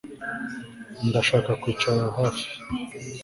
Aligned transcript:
Ndashaka 1.07 1.51
kwicara 1.61 2.03
hafi 2.17 2.49